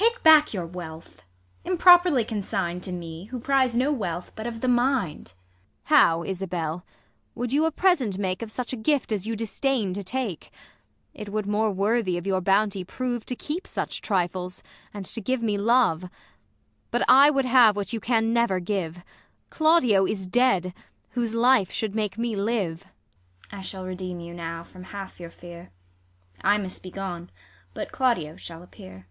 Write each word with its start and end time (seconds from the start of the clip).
ISAB. 0.00 0.04
Take 0.14 0.22
back 0.22 0.54
your 0.54 0.66
wealth! 0.66 1.22
improperly 1.64 2.24
con 2.24 2.40
sign'd 2.42 2.82
To 2.84 2.92
me, 2.92 3.24
who 3.26 3.40
prize 3.40 3.74
no 3.76 3.90
wealth, 3.92 4.30
but 4.36 4.46
of 4.46 4.60
the 4.60 4.68
mind. 4.68 5.32
Ang. 5.90 5.96
How, 5.96 6.22
Isabell 6.22 6.82
1 7.32 7.32
would 7.34 7.52
you 7.52 7.64
a 7.64 7.72
present 7.72 8.16
make 8.18 8.40
Of 8.42 8.50
such 8.52 8.72
a 8.74 8.76
gift 8.76 9.10
as 9.10 9.26
you 9.26 9.34
disdain 9.34 9.92
to 9.94 10.04
take 10.04 10.50
1 11.14 11.22
It 11.22 11.28
would 11.30 11.46
more 11.46 11.70
worthy 11.72 12.16
of 12.18 12.26
your 12.28 12.40
bounty 12.42 12.84
prove, 12.84 13.24
To 13.26 13.34
keep 13.34 13.66
such 13.66 14.00
trifles, 14.02 14.62
and 14.94 15.04
to 15.06 15.20
give 15.20 15.42
me 15.42 15.56
love. 15.58 16.04
But 16.92 17.02
I 17.08 17.30
would 17.30 17.46
have 17.46 17.74
what 17.74 17.92
you 17.94 17.98
can 17.98 18.32
never 18.32 18.60
give; 18.60 19.02
Claudio 19.50 20.06
is 20.06 20.26
dead, 20.28 20.74
whose 21.10 21.34
life 21.34 21.72
should 21.72 21.94
make 21.96 22.16
me 22.18 22.36
live. 22.36 22.84
ISAB. 23.50 23.58
I 23.58 23.60
shall 23.62 23.84
redeem 23.86 24.20
you 24.20 24.32
now 24.34 24.62
from 24.62 24.84
half 24.84 25.18
your 25.18 25.30
fear; 25.30 25.70
I 26.42 26.56
must 26.58 26.82
be 26.84 26.90
gone, 26.92 27.30
but 27.74 27.90
Claudio 27.92 28.36
shall 28.36 28.62
appear. 28.62 29.06